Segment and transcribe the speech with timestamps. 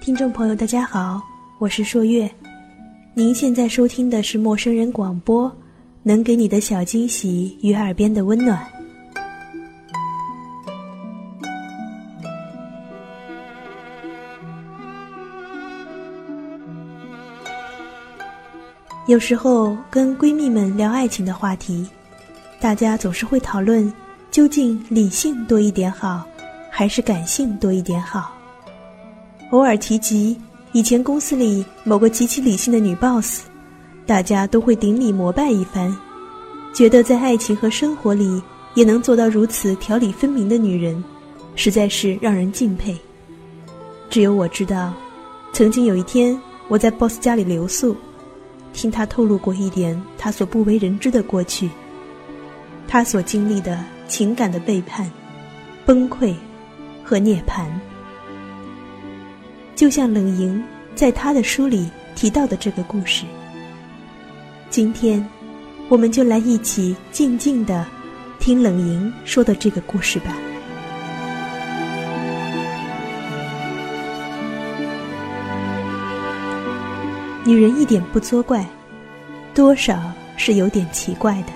[0.00, 1.20] 听众朋友，大家好，
[1.58, 2.28] 我是朔月。
[3.12, 5.54] 您现在收听的是陌生人广播，
[6.02, 8.66] 能给你的小惊喜与耳边的温暖。
[19.06, 21.86] 有时候跟闺蜜们聊爱情的话题，
[22.58, 23.92] 大家总是会讨论，
[24.30, 26.26] 究竟理性多一点好，
[26.70, 28.39] 还是感性多一点好？
[29.50, 30.36] 偶尔提及
[30.72, 33.42] 以前公司里某个极其理性的女 boss，
[34.06, 35.94] 大家都会顶礼膜拜一番，
[36.72, 38.40] 觉得在爱情和生活里
[38.74, 41.02] 也能做到如此条理分明的女人，
[41.56, 42.96] 实在是让人敬佩。
[44.08, 44.94] 只有我知道，
[45.52, 47.96] 曾经有一天我在 boss 家里留宿，
[48.72, 51.68] 听他透露过一点他所不为人知的过去，
[52.86, 55.10] 他所经历的情感的背叛、
[55.84, 56.32] 崩溃
[57.02, 57.66] 和涅槃。
[59.80, 60.62] 就像冷莹
[60.94, 63.24] 在他的书里提到的这个故事，
[64.68, 65.26] 今天
[65.88, 67.86] 我们就来一起静静的
[68.38, 70.36] 听冷莹说的这个故事吧。
[77.46, 78.62] 女人一点不作怪，
[79.54, 81.52] 多少是有点奇怪的。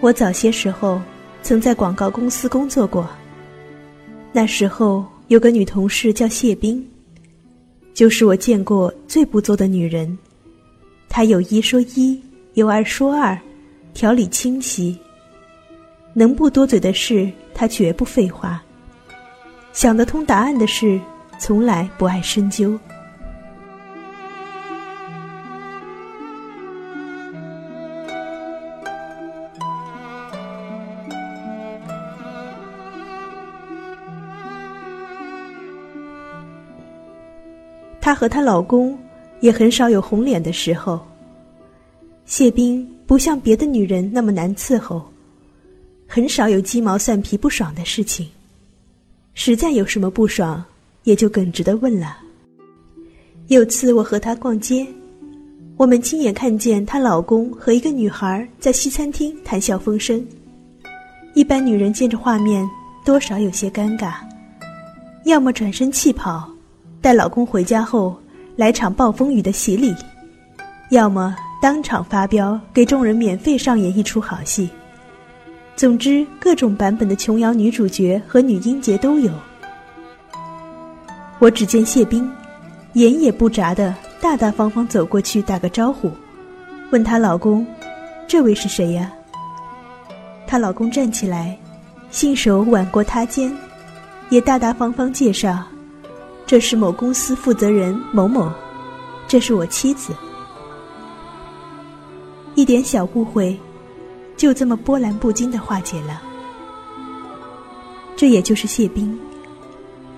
[0.00, 1.00] 我早些时候
[1.42, 3.08] 曾在广告公司工作过，
[4.30, 5.02] 那时候。
[5.28, 6.84] 有个女同事叫谢冰，
[7.92, 10.16] 就是我见过最不作的女人。
[11.08, 12.20] 她有一说一，
[12.54, 13.36] 有二说二，
[13.92, 14.96] 条理清晰。
[16.14, 18.60] 能不多嘴的事，她绝不废话；
[19.72, 21.00] 想得通答案的事，
[21.40, 22.78] 从来不爱深究。
[38.06, 38.96] 她和她老公
[39.40, 41.04] 也很少有红脸的时候。
[42.24, 45.04] 谢冰不像别的女人那么难伺候，
[46.06, 48.28] 很少有鸡毛蒜皮不爽的事情。
[49.34, 50.64] 实在有什么不爽，
[51.02, 52.18] 也就耿直的问了。
[53.48, 54.86] 有次我和她逛街，
[55.76, 60.24] 我们亲眼看见她老公和一个女孩在西餐厅谈笑风生。
[61.34, 62.64] 一般女人见着画面，
[63.04, 64.14] 多少有些尴尬，
[65.24, 66.48] 要么转身气跑。
[67.00, 68.16] 待老公回家后，
[68.56, 69.94] 来场暴风雨的洗礼；
[70.90, 74.68] 要么当场发飙，给众人免费上演一出好戏。
[75.76, 79.30] 总之，各种版本的琼瑶女主角和女英杰都有。
[81.38, 82.28] 我只见谢冰，
[82.94, 86.10] 眼也不眨的大大方方走过去打个招呼，
[86.90, 87.64] 问她老公
[88.26, 89.12] ：“这位是谁呀？”
[90.46, 91.56] 她老公站起来，
[92.10, 93.52] 信手挽过她肩，
[94.30, 95.62] 也大大方方介绍。
[96.46, 98.48] 这是某公司负责人某某，
[99.26, 100.14] 这是我妻子。
[102.54, 103.58] 一点小误会，
[104.36, 106.22] 就这么波澜不惊的化解了。
[108.14, 109.18] 这也就是谢冰，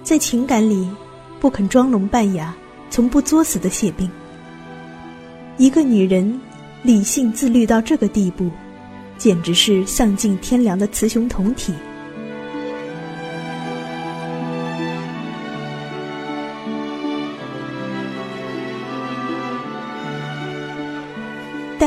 [0.04, 0.88] 在情感里
[1.40, 2.54] 不肯装聋扮哑、
[2.90, 4.08] 从不作死的谢冰。
[5.56, 6.40] 一个女人
[6.82, 8.50] 理性自律到这个地步，
[9.16, 11.72] 简直是丧尽天良的雌雄同体。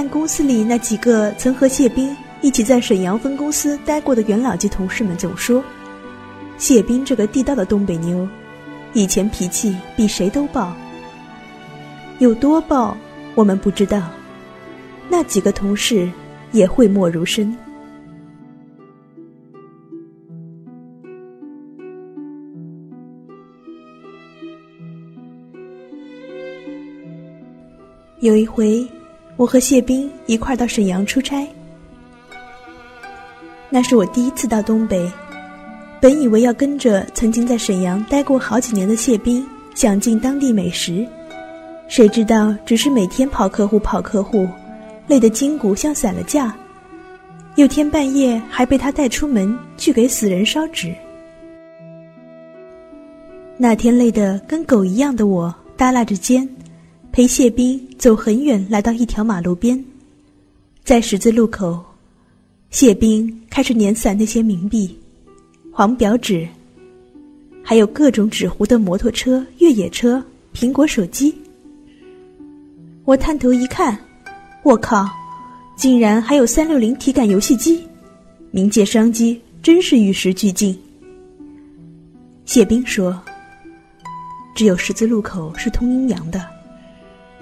[0.02, 5.64] 但公司里那几个曾和谢冰一起在沈阳分公司待过的元老级同事们总说，
[6.58, 8.28] 谢冰这个地道的东北妞，
[8.94, 10.74] 以前脾气比谁都暴。
[12.18, 12.98] 有多暴，
[13.36, 14.10] 我们不知道。
[15.08, 16.12] 那几个同事
[16.52, 17.56] 也讳莫如深。
[28.20, 28.84] 有一回。
[29.38, 31.48] 我和谢冰一块到沈阳出差，
[33.70, 35.10] 那是我第一次到东北。
[36.00, 39.46] 本以为要跟着曾经在沈阳待过好几年的谢冰，
[39.76, 41.08] 享尽当地美食，
[41.88, 44.48] 谁知道只是每天跑客户跑客户，
[45.08, 46.56] 累得筋骨像散了架。
[47.56, 50.94] 有天半夜还被他带出门去给死人烧纸。
[53.58, 56.48] 那天累得跟狗一样的我，耷拉着肩。
[57.22, 59.86] 陪谢冰走很远，来到一条马路边，
[60.84, 61.80] 在十字路口，
[62.72, 64.98] 谢冰开始碾散那些冥币、
[65.72, 66.48] 黄表纸，
[67.62, 70.20] 还有各种纸糊的摩托车、越野车、
[70.52, 71.32] 苹果手机。
[73.06, 73.96] 我探头一看，
[74.64, 75.08] 我靠，
[75.76, 77.84] 竟然还有三六零体感游戏机，
[78.52, 80.76] 冥界商机真是与时俱进。
[82.46, 83.22] 谢冰说
[84.58, 86.44] ：“只有十字路口是通阴阳的，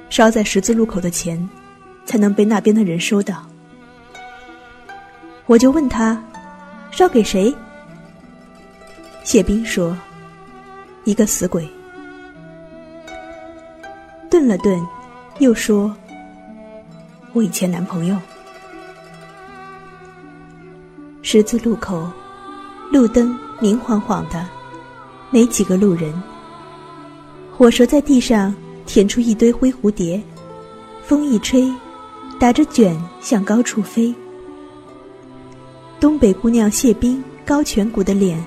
[0.09, 1.47] 烧在十字路口的钱，
[2.05, 3.45] 才能被那边的人收到。
[5.45, 6.21] 我就问他，
[6.91, 7.53] 烧给谁？
[9.23, 9.95] 谢斌说
[11.05, 11.67] ：“一个死鬼。”
[14.29, 14.79] 顿了顿，
[15.39, 15.95] 又说
[17.33, 18.17] ：“我以前男朋友。”
[21.21, 22.09] 十字路口，
[22.91, 24.47] 路灯明晃晃的，
[25.29, 26.11] 没几个路人。
[27.55, 28.55] 火蛇在地上
[28.89, 30.19] 舔出一堆灰蝴蝶，
[31.05, 31.71] 风一吹，
[32.39, 34.11] 打着卷向高处飞。
[35.99, 38.43] 东北姑娘谢冰高颧骨的脸，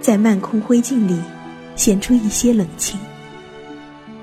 [0.00, 1.16] 在漫空灰烬里
[1.76, 2.98] 显出一些冷清。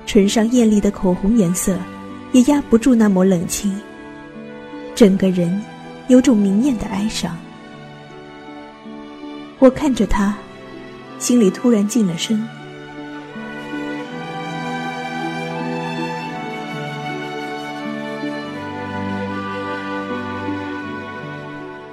[0.04, 1.78] 唇上艳丽的口红颜色，
[2.32, 3.74] 也压不住那抹冷清。
[4.94, 5.62] 整个人
[6.08, 7.34] 有种明艳的哀伤。
[9.58, 10.36] 我看着他，
[11.18, 12.46] 心里突然静了声。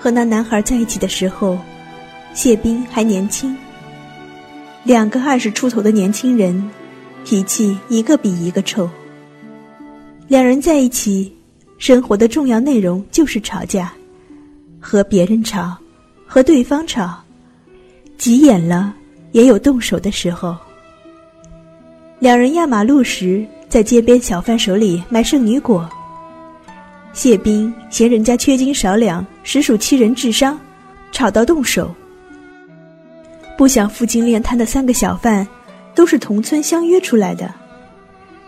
[0.02, 1.60] 和那男孩在一起的时候，
[2.34, 3.56] 谢斌还年轻。
[4.84, 6.72] 两个二十出头的年轻人，
[7.24, 8.90] 脾气一个比一个臭。
[10.28, 11.32] 两人在一起，
[11.78, 13.94] 生活的重要内容就是吵架，
[14.80, 15.78] 和别人吵，
[16.26, 17.16] 和对方吵。
[18.18, 18.96] 急眼了，
[19.34, 20.58] 也有动手的时候。
[22.18, 25.88] 两人压马路时，在街边小贩手里买圣女果。
[27.14, 30.60] 谢斌嫌人家缺斤少两，实属欺人智商，
[31.12, 31.94] 吵到动手。
[33.58, 35.48] 不想附近练摊的三个小贩，
[35.94, 37.54] 都是同村相约出来的，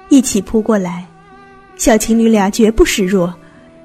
[0.10, 1.06] 一起扑过来。
[1.76, 3.34] 小情侣俩绝不示弱，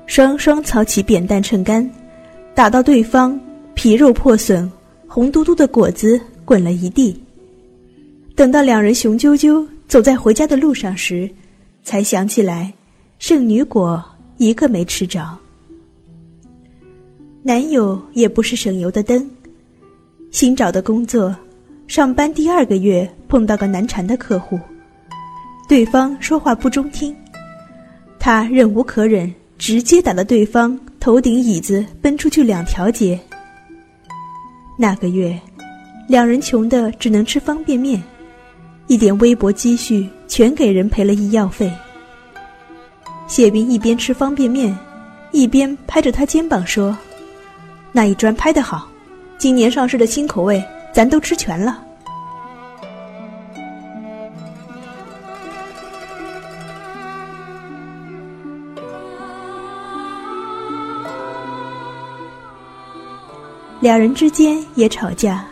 [0.07, 1.89] 双双操起扁担秤杆，
[2.55, 3.39] 打到对方
[3.75, 4.71] 皮肉破损。
[5.11, 7.19] 红嘟嘟的果子滚了一地。
[8.37, 11.29] 等到两人雄赳赳走在回家的路上时，
[11.83, 12.73] 才想起来，
[13.19, 14.05] 圣女果
[14.39, 15.37] 一个没吃着。
[17.43, 19.29] 男友也不是省油的灯，
[20.31, 21.35] 新找的工作，
[21.87, 24.59] 上班第二个月碰到个难缠的客户，
[25.69, 27.15] 对方说话不中听，
[28.19, 33.19] 他忍无可忍，直接打了对方头顶椅子，奔出去两条街。
[34.79, 35.41] 那个月，
[36.07, 38.03] 两人穷的只能吃方便面，
[38.87, 41.73] 一点微薄积蓄全给人赔了医药费。
[43.29, 44.77] 谢斌一边吃方便面，
[45.31, 46.97] 一边拍着他肩膀说
[47.93, 48.89] ：“那一砖拍得好，
[49.37, 50.65] 今年上市的新口味，
[50.95, 51.85] 咱都吃全了。”
[63.81, 65.47] 两人之间也吵架，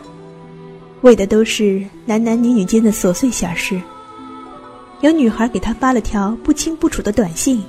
[1.01, 3.79] 为的都是男男女女间的琐碎小事。
[5.01, 7.63] 有女孩给他发了条不清不楚的短信，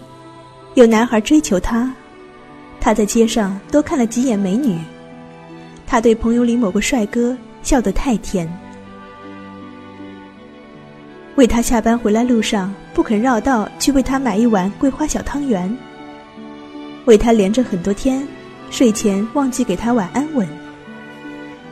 [0.74, 1.92] 有男孩追求她，
[2.80, 4.78] 他在街上多看了几眼美女，
[5.86, 8.50] 他对朋友里某个帅哥笑得太甜，
[11.34, 15.76] 为他下班回来路上不肯绕道去为他买一碗桂花小汤圆，
[17.04, 18.26] 为他连着很多天。
[18.70, 20.46] 睡前忘记给他晚安吻，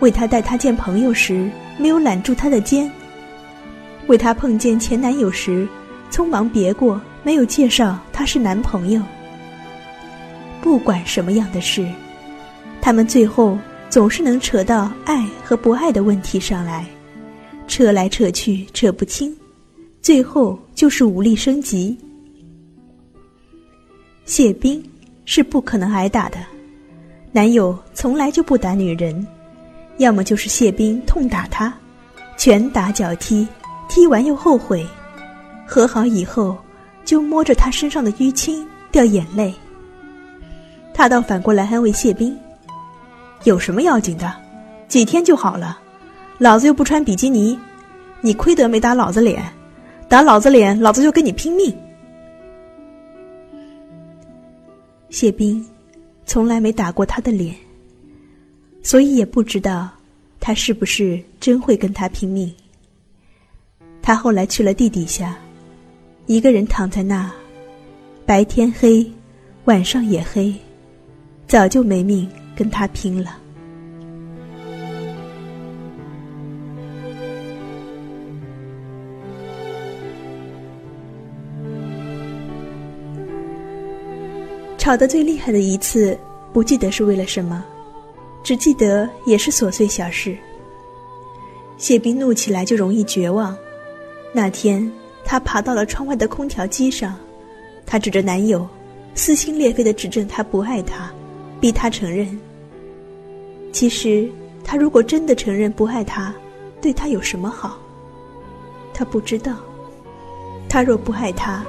[0.00, 2.90] 为他带他见朋友时没有揽住他的肩，
[4.06, 5.66] 为他碰见前男友时
[6.10, 9.02] 匆忙别过没有介绍他是男朋友。
[10.60, 11.86] 不管什么样的事，
[12.80, 13.58] 他们最后
[13.88, 16.84] 总是能扯到爱和不爱的问题上来，
[17.68, 19.34] 扯来扯去扯不清，
[20.02, 21.96] 最后就是无力升级。
[24.24, 24.82] 谢冰
[25.24, 26.38] 是不可能挨打的。
[27.30, 29.24] 男友从来就不打女人，
[29.98, 31.72] 要么就是谢斌痛打他，
[32.36, 33.46] 拳打脚踢，
[33.88, 34.86] 踢完又后悔，
[35.66, 36.56] 和好以后
[37.04, 39.54] 就摸着他身上的淤青掉眼泪。
[40.92, 42.36] 他倒反过来安慰谢斌
[43.44, 44.32] ：“有什么要紧的，
[44.88, 45.78] 几天就好了，
[46.38, 47.58] 老子又不穿比基尼，
[48.20, 49.42] 你亏得没打老子脸，
[50.08, 51.74] 打老子脸，老子就跟你拼命。”
[55.10, 55.64] 谢斌。
[56.28, 57.54] 从来没打过他的脸，
[58.82, 59.88] 所以也不知道
[60.40, 62.52] 他是不是真会跟他拼命。
[64.06, 65.36] 他后来去了地底下，
[66.26, 67.28] 一个人躺在那，
[68.24, 69.04] 白天黑，
[69.64, 70.54] 晚上也黑，
[71.48, 73.36] 早就没命跟他拼了。
[84.78, 86.16] 吵得最厉害的一次，
[86.52, 87.64] 不记得是为了什么，
[88.44, 90.38] 只记得也是琐碎小事。
[91.76, 93.58] 谢斌怒起来就容易绝望，
[94.36, 94.92] 那天，
[95.24, 97.16] 她爬到了窗外的空调机上，
[97.86, 98.68] 她指着男友，
[99.14, 101.10] 撕心裂肺的指证他不爱她，
[101.58, 102.38] 逼他承认。
[103.72, 104.30] 其实，
[104.62, 106.34] 他如果真的承认不爱他，
[106.82, 107.78] 对他有什么好？
[108.92, 109.56] 他不知道。
[110.68, 111.64] 他若不爱他，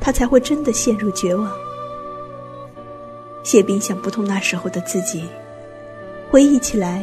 [0.00, 1.50] 他才会真的陷入绝望。
[3.42, 5.24] 谢斌想不通那时候的自己，
[6.30, 7.02] 回忆起来，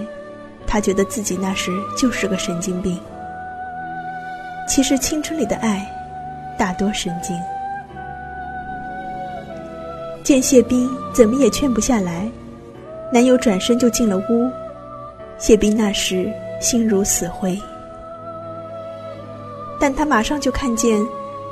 [0.66, 2.98] 他觉得自己那时就是个神经病。
[4.70, 5.84] 其实青春里的爱，
[6.56, 7.36] 大多神经。
[10.24, 12.30] 见谢斌怎么也劝不下来，
[13.12, 14.48] 男友转身就进了屋。
[15.40, 17.60] 谢斌那时心如死灰，
[19.80, 21.04] 但他马上就看见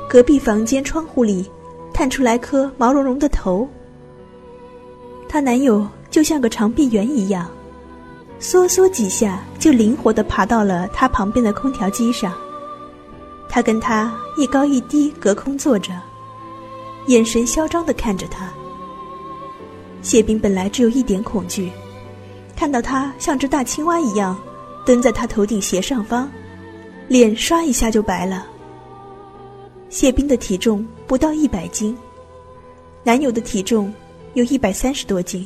[0.08, 1.50] 隔壁房间窗户里
[1.92, 3.68] 探出来颗毛茸茸的头。
[5.28, 7.50] 她男友就像个长臂猿一样，
[8.40, 12.32] 嗦嗦几下就灵活地爬到了她旁边的空调机上。
[13.48, 15.92] 他跟她一高一低隔空坐着，
[17.06, 18.52] 眼神嚣张地看着她。
[20.02, 21.70] 谢斌本来只有一点恐惧，
[22.54, 24.38] 看到他像只大青蛙一样
[24.86, 26.30] 蹲在他头顶斜上方，
[27.08, 28.46] 脸刷一下就白了。
[29.88, 31.96] 谢斌的体重不到一百斤，
[33.02, 33.92] 男友的体重。
[34.34, 35.44] 有一百三十多斤，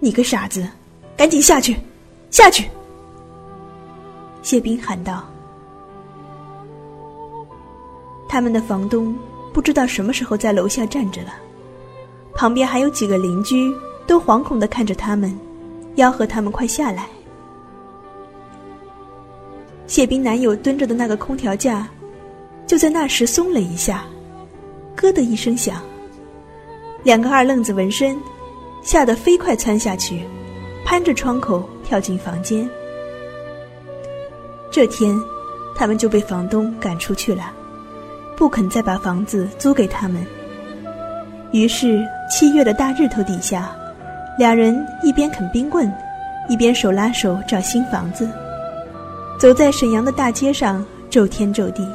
[0.00, 0.68] 你个傻子，
[1.16, 1.74] 赶紧下去，
[2.30, 2.68] 下去！
[4.42, 5.24] 谢斌喊道。
[8.28, 9.16] 他们的房东
[9.52, 11.34] 不知道什么时候在楼下站着了，
[12.34, 13.74] 旁边还有几个邻居
[14.06, 15.38] 都惶恐的看着他们，
[15.96, 17.08] 吆喝他们快下来。
[19.86, 21.88] 谢斌男友蹲着的那个空调架，
[22.66, 24.04] 就在那时松了一下，
[24.96, 25.80] 咯的一声响。
[27.04, 28.20] 两个二愣子闻声，
[28.82, 30.22] 吓得飞快窜下去，
[30.84, 32.68] 攀着窗口跳进房间。
[34.72, 35.16] 这天，
[35.76, 37.52] 他们就被房东赶出去了，
[38.36, 40.24] 不肯再把房子租给他们。
[41.52, 43.70] 于是，七月的大日头底下，
[44.38, 45.90] 两人一边啃冰棍，
[46.48, 48.28] 一边手拉手找新房子，
[49.38, 51.86] 走在沈阳的大街上，咒天咒地。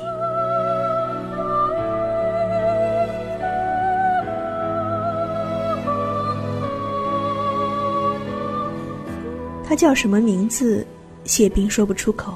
[9.63, 10.85] 他叫什么名字？
[11.23, 12.33] 谢斌说不出口。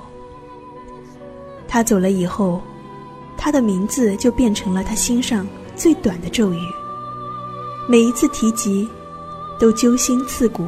[1.67, 2.61] 他走了以后，
[3.37, 6.59] 他的名字就变成了他心上最短的咒语。
[7.87, 8.87] 每一次提及，
[9.59, 10.67] 都揪心刺骨，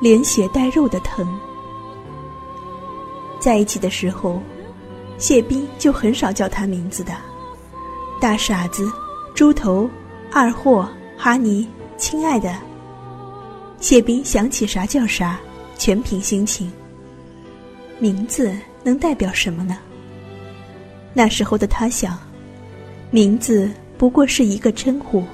[0.00, 1.26] 连血带肉的疼。
[3.38, 4.40] 在一起的时候，
[5.18, 7.12] 谢斌就很少叫他名字的，
[8.20, 8.90] 大傻子、
[9.34, 9.88] 猪头、
[10.32, 12.56] 二货、哈尼、亲爱的。
[13.78, 15.38] 谢斌想起啥叫啥。
[15.78, 16.72] 全凭心情。
[17.98, 18.50] 名字
[18.82, 19.76] 能代表什么呢？
[21.18, 22.18] 那时候的他想，
[23.10, 25.24] 名字不过是一个称呼。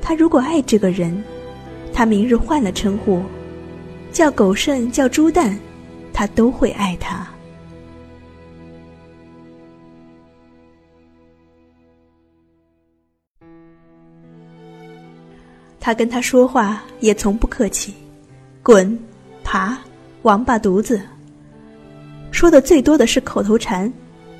[0.00, 1.22] 他如果爱这个人，
[1.92, 3.22] 他明日换了称呼，
[4.10, 5.54] 叫狗剩叫猪蛋，
[6.14, 7.28] 他都会爱他。
[15.78, 17.92] 他跟他说话也从不客气，
[18.62, 18.98] 滚。
[19.44, 19.76] 爬，
[20.22, 21.02] 王八犊子。
[22.30, 23.92] 说的最多的是口头禅，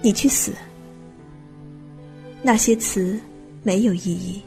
[0.03, 0.53] 你去死。
[2.43, 3.19] 那些词
[3.63, 4.43] 没有意义，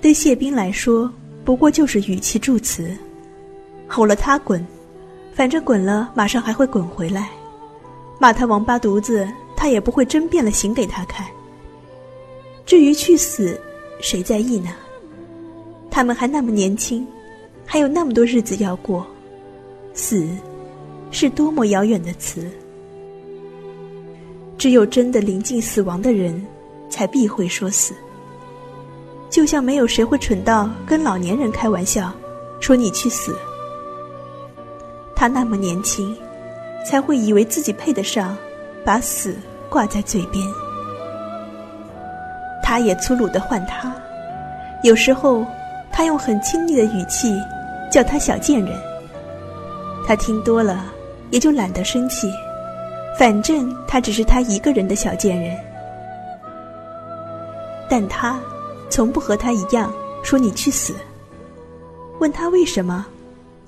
[0.00, 1.12] 对谢斌来说
[1.44, 2.96] 不过就是语气助词。
[3.88, 4.64] 吼了他滚，
[5.32, 7.22] 反正滚了马上还会滚回来；
[8.18, 11.26] 骂他王八犊子，他也不会真变了形给他看。
[12.64, 13.60] 至于去死，
[14.00, 14.70] 谁在意呢？
[15.90, 17.06] 他们还那么年轻，
[17.64, 19.06] 还有那么多日子要过。
[19.94, 20.28] 死，
[21.10, 22.50] 是多么遥远的词。
[24.58, 26.44] 只有真的临近死亡的人，
[26.88, 27.94] 才必会说死。
[29.28, 32.12] 就像没有谁会蠢到跟老年人开玩笑，
[32.60, 33.36] 说你去死。
[35.14, 36.16] 他那么年轻，
[36.88, 38.36] 才会以为自己配得上，
[38.84, 39.36] 把死
[39.68, 40.42] 挂在嘴边。
[42.62, 43.94] 他也粗鲁的唤他，
[44.82, 45.44] 有时候
[45.92, 47.34] 他用很亲昵的语气
[47.90, 48.76] 叫他小贱人。
[50.06, 50.86] 他听多了，
[51.30, 52.30] 也就懒得生气，
[53.18, 55.56] 反正他只是他一个人的小贱人。
[57.88, 58.38] 但他
[58.90, 59.92] 从不和他一样
[60.22, 60.94] 说你去死。
[62.18, 63.06] 问他为什么，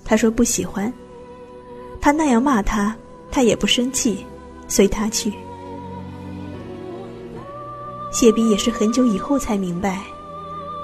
[0.05, 0.93] 他说不喜欢。
[2.01, 2.95] 他那样骂他，
[3.31, 4.25] 他也不生气，
[4.67, 5.33] 随他去。
[8.11, 10.01] 谢斌也是很久以后才明白，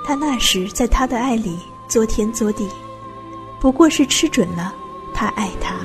[0.06, 2.68] 他那时在他的爱里作天作地，
[3.60, 4.74] 不过是吃准了。
[5.14, 5.76] 他爱他。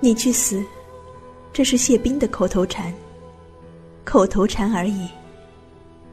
[0.00, 0.64] 你去死！
[1.52, 2.92] 这是谢斌的口头禅，
[4.04, 5.06] 口头禅而已。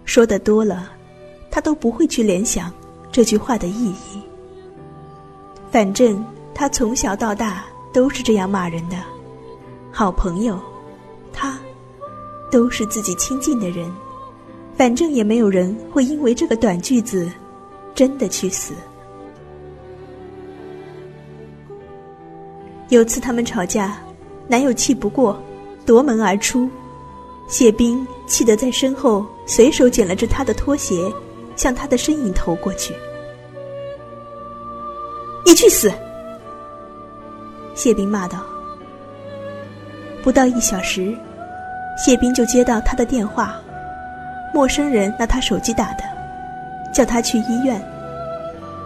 [0.03, 0.91] 说的多了，
[1.49, 2.71] 他都不会去联想
[3.11, 4.21] 这句话的意义。
[5.71, 8.97] 反正他从小到大都是这样骂人的。
[9.91, 10.59] 好朋友，
[11.31, 11.57] 他，
[12.51, 13.89] 都是自己亲近的人。
[14.75, 17.31] 反正也没有人会因为这个短句子，
[17.95, 18.73] 真的去死。
[22.89, 23.97] 有次他们吵架，
[24.47, 25.37] 男友气不过，
[25.85, 26.69] 夺门而出。
[27.47, 31.11] 谢斌气得在身后随手捡了只他的拖鞋，
[31.55, 32.93] 向他的身影投过去。
[35.45, 35.91] 你去死！
[37.73, 38.39] 谢斌骂道。
[40.23, 41.15] 不到一小时，
[41.97, 43.55] 谢斌就接到他的电话，
[44.53, 46.03] 陌生人拿他手机打的，
[46.93, 47.81] 叫他去医院。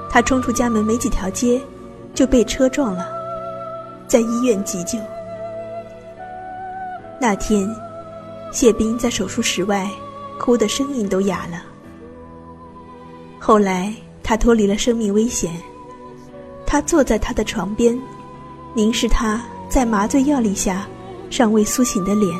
[0.10, 1.60] 他冲出家门没几条街，
[2.14, 3.21] 就被车撞了。
[4.12, 5.00] 在医院急救。
[7.18, 7.74] 那天，
[8.52, 9.90] 谢斌在手术室外，
[10.38, 11.64] 哭得声音都哑了。
[13.40, 15.50] 后来他脱离了生命危险，
[16.66, 17.98] 他坐在他的床边，
[18.74, 20.86] 凝视他在麻醉药力下
[21.30, 22.38] 尚未苏醒的脸。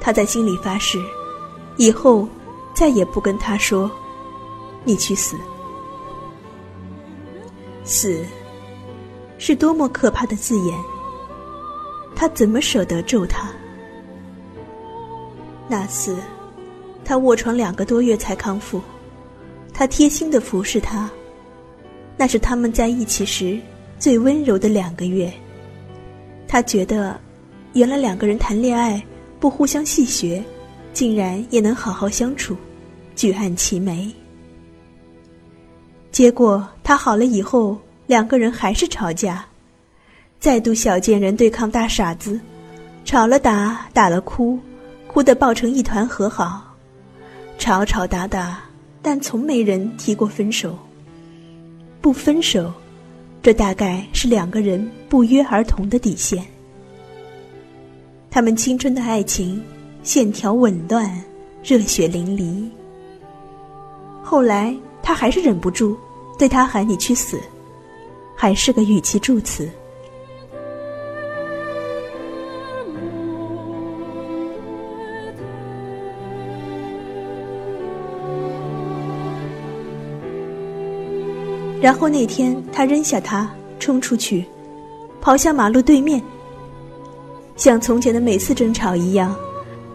[0.00, 1.02] 他在心里发誓，
[1.78, 2.28] 以后
[2.74, 3.90] 再也不跟他说
[4.86, 5.36] ：“你去死。”
[7.82, 8.24] 死。
[9.38, 10.74] 是多么可怕的字眼！
[12.14, 13.52] 他怎么舍得咒他？
[15.68, 16.16] 那次，
[17.04, 18.80] 他卧床两个多月才康复，
[19.74, 21.10] 他贴心的服侍他，
[22.16, 23.58] 那是他们在一起时
[23.98, 25.30] 最温柔的两个月。
[26.48, 27.20] 他觉得，
[27.74, 29.04] 原来两个人谈恋爱
[29.38, 30.42] 不互相戏谑，
[30.94, 32.56] 竟然也能好好相处，
[33.14, 34.10] 举案齐眉。
[36.10, 37.76] 结果他好了以后。
[38.06, 39.44] 两个人还是吵架，
[40.38, 42.38] 再度小贱人对抗大傻子，
[43.04, 44.58] 吵了打，打了哭，
[45.06, 46.62] 哭得抱成一团和好，
[47.58, 48.62] 吵吵打打，
[49.02, 50.78] 但从没人提过分手。
[52.00, 52.72] 不分手，
[53.42, 56.44] 这大概是两个人不约而同的底线。
[58.30, 59.60] 他们青春的爱情，
[60.04, 61.10] 线条紊乱，
[61.64, 62.68] 热血淋漓。
[64.22, 65.98] 后来他还是忍不住
[66.38, 67.40] 对他喊：“你去死！”
[68.36, 69.68] 还是个语气助词。
[81.80, 84.44] 然后那天，他扔下他，冲出去，
[85.20, 86.20] 跑向马路对面。
[87.54, 89.34] 像从前的每次争吵一样，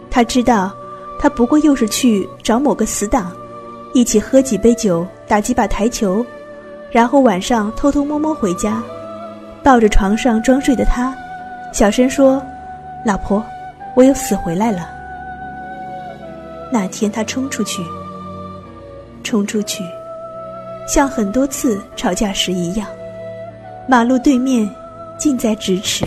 [0.10, 0.72] 他知道，
[1.20, 3.32] 他不过又是去找某个死党，
[3.94, 6.26] 一起喝几杯酒，打几把台球。
[6.92, 8.84] 然后晚上偷偷摸摸回家，
[9.64, 11.16] 抱着床上装睡的他，
[11.72, 12.42] 小声说
[13.06, 13.44] ：“老婆，
[13.96, 14.90] 我又死回来了。”
[16.70, 17.82] 那天他冲出去，
[19.24, 19.84] 冲出去，
[20.88, 22.88] 像很多次吵架时一样，
[23.88, 24.70] 马路对面
[25.18, 26.06] 近在咫尺。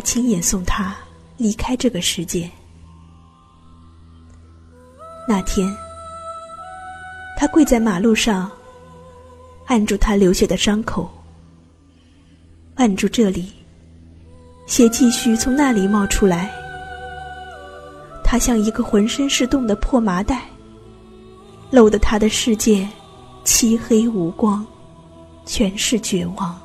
[0.00, 0.96] 他亲眼送他
[1.36, 2.50] 离开这个世界。
[5.28, 5.70] 那天，
[7.36, 8.50] 他跪在马路上，
[9.66, 11.10] 按住他流血的伤口，
[12.76, 13.52] 按住这里，
[14.66, 16.50] 血继续从那里冒出来。
[18.24, 20.48] 他像一个浑身是洞的破麻袋，
[21.70, 22.88] 露得他的世界
[23.44, 24.66] 漆黑无光，
[25.44, 26.58] 全是绝望。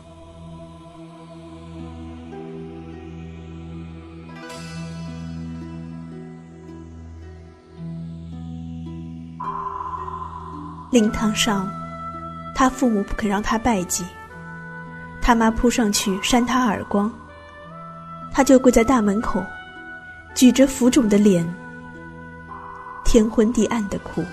[10.95, 11.69] 灵堂上，
[12.53, 14.05] 他父母不肯让他拜祭，
[15.21, 17.11] 他妈扑上去扇他耳光，
[18.31, 19.43] 他就跪在大门口，
[20.33, 21.45] 举着浮肿的脸，
[23.03, 24.23] 天昏地暗的哭。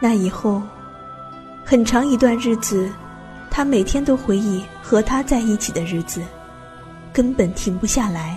[0.00, 0.60] 那以后，
[1.64, 2.90] 很长一段日子，
[3.48, 6.20] 他每天都回忆和他在一起的日子，
[7.12, 8.36] 根本停不下来。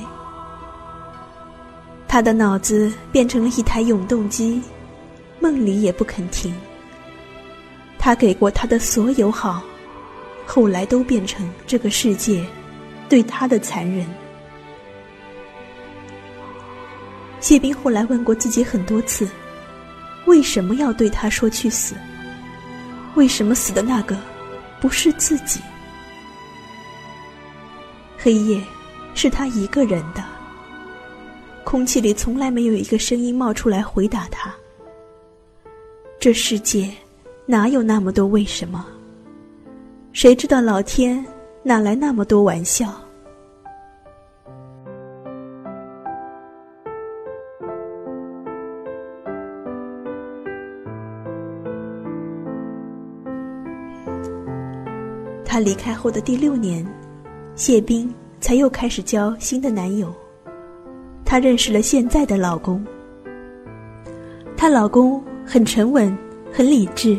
[2.08, 4.62] 他的脑子变成了一台永动机。
[5.42, 6.56] 梦里也不肯停。
[8.00, 9.62] 他给过他的所有好，
[10.46, 12.46] 后来都变成这个世界
[13.10, 14.08] 对他的残忍。
[17.40, 19.28] 谢斌后来问过自己很多次：
[20.26, 21.96] 为什么要对他说去死？
[23.16, 24.16] 为什么死的那个
[24.80, 25.60] 不是自己？
[28.18, 28.62] 黑夜
[29.16, 30.24] 是他一个人的，
[31.64, 34.54] 空气里从来没有一个声音冒出来回答他。
[36.22, 36.88] 这世界
[37.48, 38.86] 哪有那么多为什么？
[40.14, 41.26] 谁知道老天
[41.64, 42.94] 哪来那么多玩笑？
[55.44, 56.86] 他离开后的第六年，
[57.56, 60.14] 谢冰才又开始交新的男友。
[61.26, 62.86] 她认识了现在的老公。
[64.56, 65.20] 她老公
[65.52, 66.18] 很沉稳，
[66.54, 67.18] 很理智。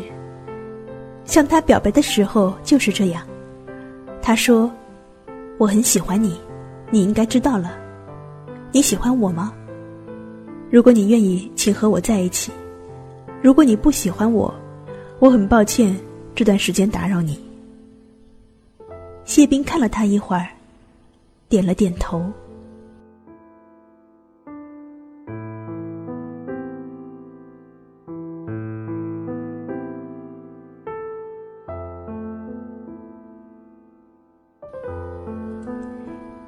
[1.23, 3.21] 向他表白的时候就是这样。
[4.23, 4.71] 他说
[5.59, 6.35] ：“我很喜欢你，
[6.89, 7.77] 你应该知道了。
[8.71, 9.53] 你喜欢我吗？
[10.71, 12.51] 如果你愿意，请和我在一起；
[13.39, 14.51] 如果你不喜欢我，
[15.19, 15.95] 我很抱歉
[16.33, 17.39] 这段时间打扰你。”
[19.25, 20.47] 谢斌看了他一会儿，
[21.47, 22.25] 点了点头。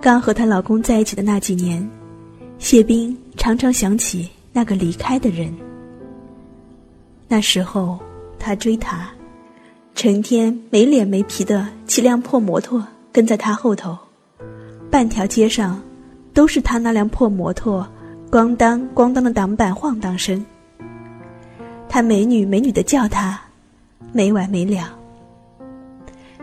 [0.06, 1.90] 刚和她老公在一起的那几年，
[2.60, 5.52] 谢斌常常想起那个离开的人。
[7.28, 7.98] 那时候，
[8.38, 9.10] 他追她。
[9.96, 13.98] 成天没脸没皮的骑辆破摩托跟在他后头，
[14.92, 15.82] 半条街上
[16.36, 17.88] 都是他那辆破摩托
[18.30, 20.46] 咣当咣当的挡板晃荡声。
[21.90, 23.42] 他美女美女的叫他，
[24.12, 24.96] 没完没了。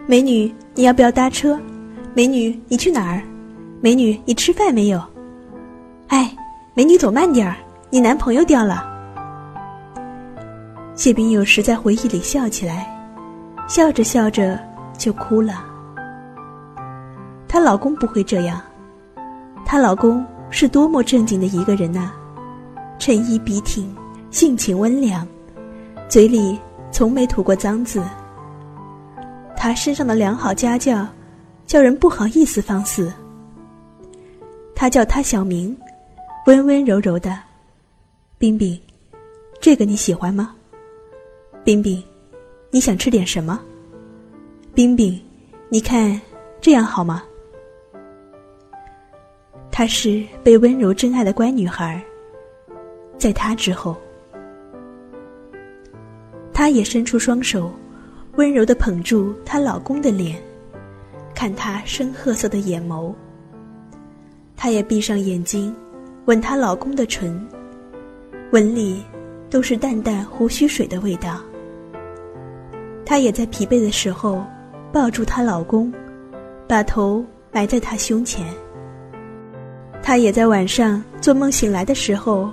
[0.08, 1.56] 美女，你要不要搭车？
[2.12, 3.22] 美女，你去哪儿？
[3.84, 5.02] 美女，你吃饭没有？
[6.06, 6.32] 哎，
[6.72, 7.56] 美女，走慢点儿，
[7.90, 8.88] 你男朋友掉了。
[10.94, 12.88] 谢冰有时在回忆里笑起来。
[13.66, 14.56] 笑着笑着
[14.96, 15.64] 就哭了。
[17.48, 18.60] 她老公不会这样，
[19.64, 22.12] 她老公是多么正经的一个人呐，
[23.00, 23.92] 衬衣笔挺，
[24.30, 25.26] 性情温良，
[26.08, 26.56] 嘴里
[26.92, 28.00] 从没吐过脏字。
[29.56, 31.04] 他身上的良好家教，
[31.66, 33.12] 叫人不好意思放肆。
[34.82, 35.78] 他叫他小名，
[36.44, 37.38] 温温柔柔的，
[38.36, 38.76] 冰冰，
[39.60, 40.56] 这个你喜欢吗？
[41.62, 42.02] 冰冰。
[42.68, 43.60] 你想吃点什么，
[44.74, 45.22] 冰冰？
[45.68, 46.20] 你看
[46.60, 47.22] 这样好吗？
[49.70, 52.02] 她是被温柔真爱的乖女孩。
[53.16, 53.96] 在她之后，
[56.52, 57.70] 她也伸出双手，
[58.34, 60.42] 温柔的捧住她老公的脸，
[61.36, 63.14] 看他深褐色的眼眸。
[64.62, 65.74] 她也闭上眼睛，
[66.26, 67.44] 吻她老公的唇，
[68.52, 69.02] 吻里
[69.50, 71.40] 都是淡淡胡须水的味道。
[73.04, 74.40] 她也在疲惫的时候
[74.92, 75.92] 抱住她老公，
[76.68, 78.46] 把头埋在他胸前。
[80.00, 82.48] 她也在晚上做梦醒来的时候，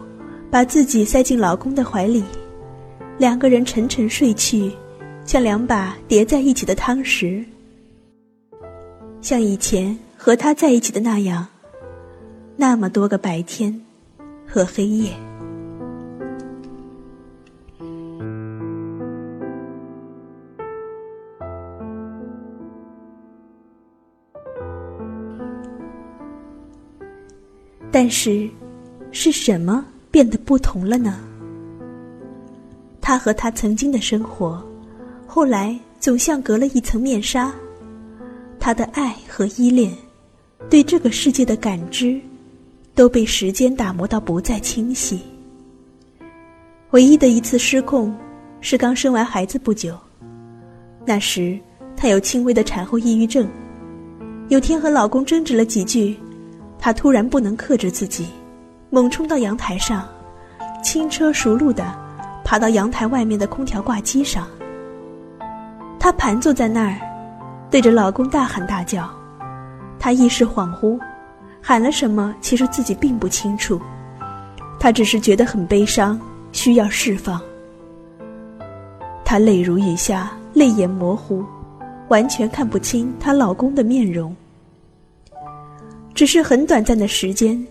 [0.49, 2.23] 把自己塞进老公的怀里，
[3.19, 4.71] 两个人沉沉睡去，
[5.25, 7.45] 像两把叠在一起的汤匙，
[9.21, 11.45] 像以前和他在一起的那样，
[12.61, 13.73] 那么多个白天
[14.45, 15.13] 和黑夜。
[27.89, 28.49] 但是，
[29.13, 31.17] 是什么变得不同了呢？
[32.99, 34.61] 他和他曾经的生活，
[35.25, 37.53] 后来总像隔了一层面纱。
[38.59, 39.93] 他的爱和依恋，
[40.69, 42.19] 对这个世界的感知，
[42.95, 45.19] 都被时间打磨到不再清晰。
[46.91, 48.15] 唯一的一次失控，
[48.61, 49.97] 是刚生完孩子不久，
[51.05, 51.59] 那时
[51.95, 53.47] 她有轻微的产后抑郁症。
[54.47, 56.17] 有天和老公争执了几句。
[56.81, 58.25] 她突然不能克制自己，
[58.89, 60.07] 猛冲到阳台上，
[60.81, 61.93] 轻车熟路的
[62.45, 64.47] 爬到阳台外面的空调挂机上。
[65.99, 66.97] 她盘坐在那儿，
[67.69, 69.09] 对着老公大喊大叫。
[69.99, 70.97] 她意识恍惚，
[71.61, 73.79] 喊了什么其实自己并不清楚，
[74.79, 76.19] 她只是觉得很悲伤，
[76.51, 77.39] 需要释放。
[79.23, 81.45] 她泪如雨下，泪眼模糊，
[82.07, 84.35] 完全看不清她老公的面容。
[86.15, 87.65] 只是很短暂的时间，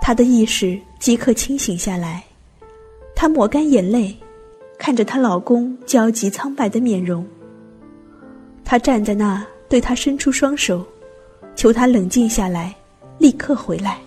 [0.00, 2.22] 她的意识即刻清醒下来。
[3.14, 4.16] 她抹干眼泪，
[4.78, 7.24] 看着她老公焦急苍白的面容。
[8.64, 10.84] 她站在那，对他伸出双手，
[11.54, 12.74] 求他冷静下来，
[13.18, 13.98] 立刻回来。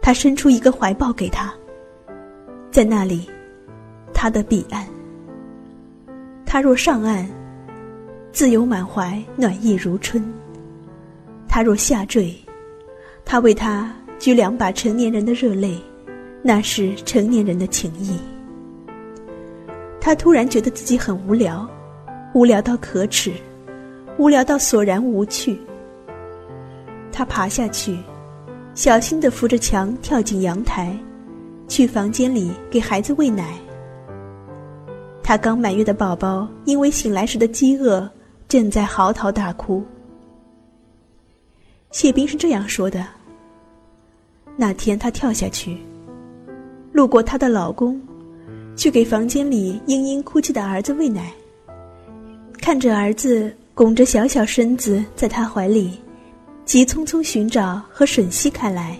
[0.00, 1.52] 他伸出一个怀抱给他，
[2.70, 3.28] 在那里，
[4.14, 4.86] 他的彼岸。
[6.46, 7.28] 他若上岸，
[8.32, 10.24] 自由满怀，暖意如春。
[11.46, 12.34] 他若下坠，
[13.24, 15.78] 他为他举两把成年人的热泪，
[16.42, 18.18] 那是成年人的情谊。
[20.00, 21.68] 他突然觉得自己很无聊，
[22.32, 23.32] 无聊到可耻，
[24.16, 25.58] 无聊到索然无趣。
[27.18, 27.98] 他爬下去，
[28.76, 30.96] 小心的扶着墙跳进阳台，
[31.66, 33.58] 去房间里给孩子喂奶。
[35.20, 38.08] 他刚满月的宝宝因为醒来时的饥饿，
[38.46, 39.82] 正在嚎啕大哭。
[41.90, 43.04] 谢冰是这样说的：
[44.56, 45.76] 那天她跳下去，
[46.92, 48.00] 路过她的老公。
[48.76, 51.32] 去给房间里嘤嘤哭泣的儿子喂奶，
[52.60, 55.98] 看着儿子拱着小小身子在他怀里，
[56.68, 58.94] 急匆匆寻找和吮吸开来，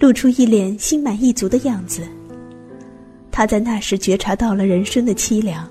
[0.00, 2.02] 露出一脸心满意足的样子。
[3.30, 5.70] 他在那时觉察到了人生的凄凉，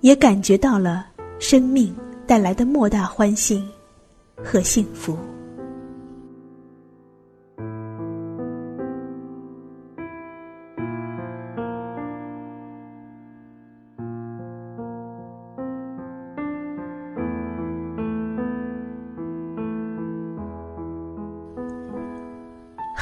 [0.00, 1.06] 也感觉到了
[1.38, 1.94] 生命
[2.26, 3.64] 带来的莫大欢欣
[4.42, 5.16] 和幸福。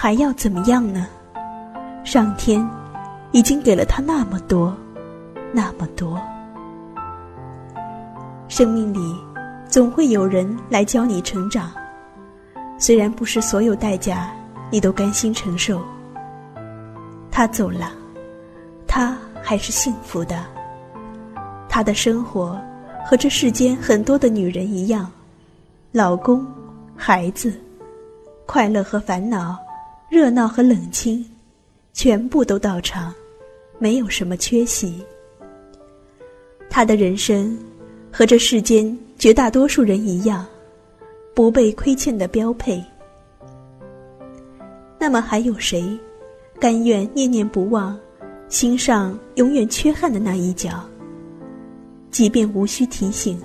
[0.06, 1.04] 还要怎么样呢？
[2.04, 2.64] 上天
[3.32, 4.72] 已经给了他那么多，
[5.52, 6.16] 那么多。
[8.46, 9.16] 生命里
[9.68, 11.72] 总会有人来教你成长，
[12.78, 14.30] 虽然不是所有代价
[14.70, 15.82] 你都甘心承受。
[17.28, 17.90] 他走了，
[18.86, 20.40] 他还是幸福的。
[21.68, 22.56] 他的生活
[23.04, 25.10] 和这世间很多的女人一样，
[25.90, 26.46] 老公、
[26.94, 27.52] 孩子，
[28.46, 29.58] 快乐和烦恼。
[30.16, 31.22] 热闹和冷清，
[31.92, 33.12] 全部都到场，
[33.78, 35.04] 没有什么缺席。
[36.70, 37.54] 他的人生
[38.10, 40.46] 和这世间绝大多数人一样，
[41.34, 42.82] 不被亏欠的标配。
[44.98, 45.84] 那么还有谁，
[46.58, 47.94] 甘愿念念不忘，
[48.48, 50.82] 心上永远缺憾的那一角？
[52.10, 53.38] 即便无需提醒，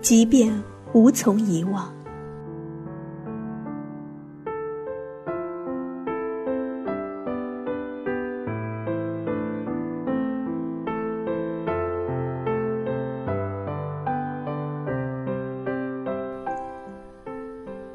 [0.00, 0.52] 即便
[0.94, 1.94] 无从遗忘。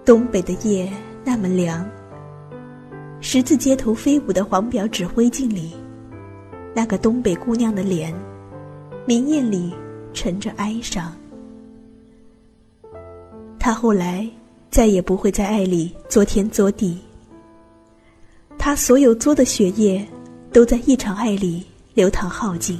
[0.08, 0.90] 东北的夜
[1.26, 1.86] 那么凉，
[3.20, 5.74] 十字街头飞舞的黄表指挥镜里，
[6.74, 8.16] 那个东北姑娘的脸，
[9.06, 9.74] 明艳里
[10.14, 11.14] 沉着哀伤。
[13.60, 14.26] 她后来
[14.72, 16.98] 再也不会在爱里作天作地，
[18.58, 20.08] 她所有作的血液
[20.54, 21.62] 都在一场爱里
[21.94, 22.80] 流淌耗尽。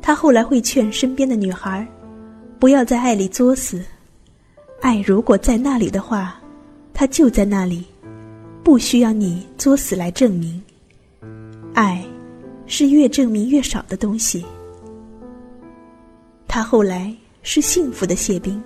[0.00, 1.84] 她后来会劝身边的女孩，
[2.60, 3.82] 不要在爱里作死。
[4.80, 6.40] 爱如果在那里的话，
[6.94, 7.84] 它就在那里，
[8.62, 10.62] 不需要你作死来证明。
[11.74, 12.04] 爱，
[12.66, 14.44] 是越证明越少的东西。
[16.46, 18.60] 他后来是幸福的谢冰，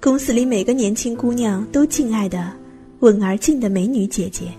[0.00, 2.52] 公司里每个年轻姑娘都敬爱的
[3.00, 4.52] 稳而静的美女姐姐。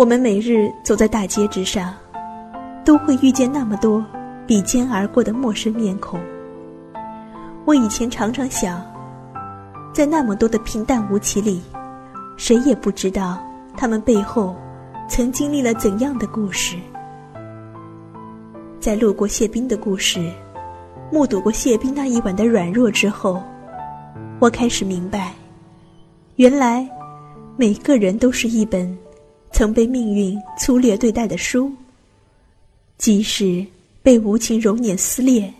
[0.00, 1.92] 我们每日走在大街之上，
[2.86, 4.02] 都会遇见那么多
[4.46, 6.18] 比肩而过的陌生面孔。
[7.66, 8.82] 我以前常常想，
[9.92, 11.60] 在那么多的平淡无奇里，
[12.38, 13.38] 谁也不知道
[13.76, 14.56] 他们背后
[15.06, 16.78] 曾经历了怎样的故事。
[18.80, 20.32] 在路过谢冰的故事，
[21.12, 23.42] 目睹过谢冰那一晚的软弱之后，
[24.38, 25.34] 我开始明白，
[26.36, 26.88] 原来
[27.58, 28.96] 每个人都是一本。
[29.52, 31.70] 曾被命运粗略对待的书，
[32.96, 33.64] 即使
[34.02, 35.52] 被无情揉捻撕裂，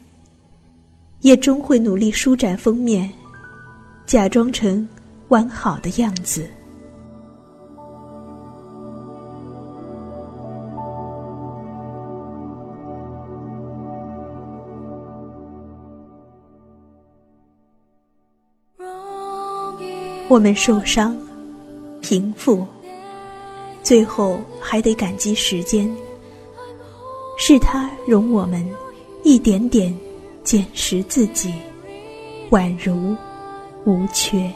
[1.20, 3.10] 也终会努力舒展封面，
[4.06, 4.88] 假装成
[5.28, 6.48] 完好的样子。
[20.28, 21.16] 我们受伤，
[22.00, 22.64] 平复。
[23.82, 25.90] 最后还得感激时间，
[27.38, 28.68] 是它容我们
[29.22, 29.96] 一点点
[30.44, 31.52] 捡拾自己，
[32.50, 33.16] 宛如
[33.84, 34.52] 无缺。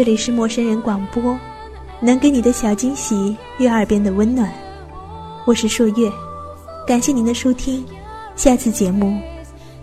[0.00, 1.38] 这里是陌生人广播，
[2.00, 4.50] 能给你的小惊喜与耳边的温暖。
[5.44, 6.10] 我是朔月，
[6.86, 7.84] 感谢您的收听，
[8.34, 9.20] 下次节目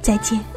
[0.02, 0.57] 再见。